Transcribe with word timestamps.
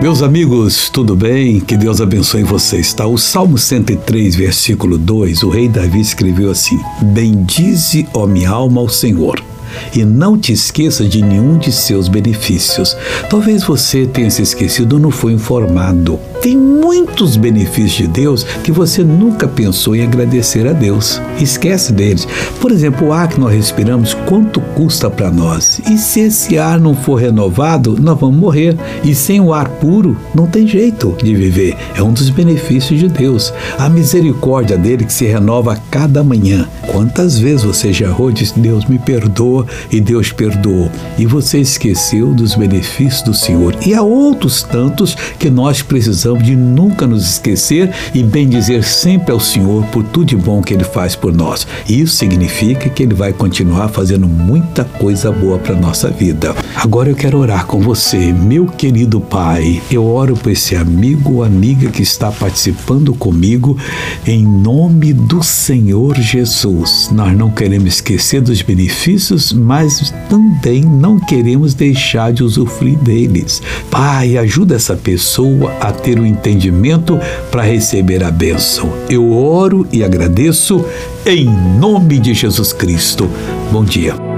Meus 0.00 0.22
amigos, 0.22 0.88
tudo 0.88 1.14
bem? 1.14 1.60
Que 1.60 1.76
Deus 1.76 2.00
abençoe 2.00 2.42
vocês, 2.42 2.94
tá? 2.94 3.06
O 3.06 3.18
Salmo 3.18 3.58
103, 3.58 4.34
versículo 4.34 4.96
2, 4.96 5.42
o 5.42 5.50
rei 5.50 5.68
Davi 5.68 6.00
escreveu 6.00 6.50
assim: 6.50 6.80
Bendize, 7.02 8.08
ó 8.14 8.26
minha 8.26 8.48
alma, 8.48 8.80
ao 8.80 8.88
Senhor 8.88 9.49
e 9.94 10.04
não 10.04 10.38
te 10.38 10.52
esqueça 10.52 11.04
de 11.04 11.22
nenhum 11.22 11.58
de 11.58 11.72
seus 11.72 12.08
benefícios. 12.08 12.96
Talvez 13.28 13.62
você 13.62 14.06
tenha 14.06 14.30
se 14.30 14.42
esquecido 14.42 14.94
ou 14.94 15.00
não 15.00 15.10
foi 15.10 15.32
informado. 15.32 16.18
Tem 16.40 16.56
muitos 16.56 17.36
benefícios 17.36 17.92
de 17.92 18.06
Deus 18.06 18.44
que 18.64 18.72
você 18.72 19.04
nunca 19.04 19.46
pensou 19.46 19.94
em 19.94 20.02
agradecer 20.02 20.66
a 20.66 20.72
Deus. 20.72 21.20
Esquece 21.38 21.92
deles. 21.92 22.26
Por 22.60 22.72
exemplo, 22.72 23.08
o 23.08 23.12
ar 23.12 23.28
que 23.28 23.38
nós 23.38 23.52
respiramos, 23.52 24.14
quanto 24.26 24.60
custa 24.60 25.10
para 25.10 25.30
nós? 25.30 25.80
E 25.90 25.98
se 25.98 26.20
esse 26.20 26.56
ar 26.56 26.80
não 26.80 26.94
for 26.94 27.16
renovado, 27.16 27.96
nós 28.00 28.18
vamos 28.18 28.36
morrer. 28.36 28.74
E 29.04 29.14
sem 29.14 29.38
o 29.38 29.52
ar 29.52 29.68
puro, 29.68 30.16
não 30.34 30.46
tem 30.46 30.66
jeito 30.66 31.14
de 31.22 31.34
viver. 31.34 31.76
É 31.94 32.02
um 32.02 32.12
dos 32.12 32.30
benefícios 32.30 32.98
de 32.98 33.08
Deus. 33.08 33.52
A 33.78 33.88
misericórdia 33.90 34.78
dele 34.78 35.04
que 35.04 35.12
se 35.12 35.26
renova 35.26 35.74
a 35.74 35.76
cada 35.76 36.24
manhã. 36.24 36.66
Quantas 36.90 37.38
vezes 37.38 37.62
você 37.62 37.92
já 37.92 38.06
errou 38.06 38.30
e 38.30 38.34
disse, 38.34 38.58
Deus 38.58 38.84
me 38.84 38.98
perdoa, 38.98 39.64
e 39.92 40.00
Deus 40.00 40.32
perdoou. 40.32 40.90
E 41.16 41.24
você 41.24 41.60
esqueceu 41.60 42.34
dos 42.34 42.56
benefícios 42.56 43.22
do 43.22 43.32
Senhor. 43.32 43.76
E 43.86 43.94
há 43.94 44.02
outros 44.02 44.64
tantos 44.64 45.14
que 45.38 45.48
nós 45.48 45.82
precisamos 45.82 46.42
de 46.42 46.56
nunca 46.56 47.06
nos 47.06 47.24
esquecer 47.24 47.92
e 48.12 48.24
bendizer 48.24 48.82
sempre 48.82 49.30
ao 49.30 49.38
Senhor 49.38 49.84
por 49.86 50.02
tudo 50.02 50.26
de 50.26 50.36
bom 50.36 50.60
que 50.60 50.74
Ele 50.74 50.82
faz 50.82 51.14
por 51.14 51.32
nós. 51.32 51.64
Isso 51.88 52.16
significa 52.16 52.88
que 52.88 53.04
Ele 53.04 53.14
vai 53.14 53.32
continuar 53.32 53.88
fazendo 53.88 54.26
muita 54.26 54.84
coisa 54.84 55.30
boa 55.30 55.58
para 55.58 55.76
nossa 55.76 56.10
vida. 56.10 56.56
Agora 56.74 57.08
eu 57.08 57.14
quero 57.14 57.38
orar 57.38 57.66
com 57.66 57.80
você, 57.80 58.32
meu 58.32 58.66
querido 58.66 59.20
Pai. 59.20 59.80
Eu 59.88 60.04
oro 60.06 60.34
por 60.34 60.50
esse 60.50 60.74
amigo 60.74 61.34
ou 61.34 61.44
amiga 61.44 61.88
que 61.88 62.02
está 62.02 62.32
participando 62.32 63.14
comigo, 63.14 63.78
em 64.26 64.44
nome 64.44 65.12
do 65.12 65.40
Senhor 65.40 66.18
Jesus. 66.18 66.79
Nós 67.12 67.36
não 67.36 67.50
queremos 67.50 67.94
esquecer 67.94 68.40
dos 68.40 68.62
benefícios, 68.62 69.52
mas 69.52 70.12
também 70.28 70.82
não 70.82 71.18
queremos 71.18 71.74
deixar 71.74 72.32
de 72.32 72.42
usufruir 72.42 72.98
deles. 72.98 73.62
Pai, 73.90 74.36
ajuda 74.36 74.76
essa 74.76 74.96
pessoa 74.96 75.72
a 75.80 75.92
ter 75.92 76.18
o 76.18 76.26
entendimento 76.26 77.18
para 77.50 77.62
receber 77.62 78.24
a 78.24 78.30
bênção. 78.30 78.90
Eu 79.08 79.32
oro 79.32 79.86
e 79.92 80.02
agradeço 80.02 80.84
em 81.26 81.44
nome 81.78 82.18
de 82.18 82.32
Jesus 82.32 82.72
Cristo. 82.72 83.28
Bom 83.70 83.84
dia. 83.84 84.29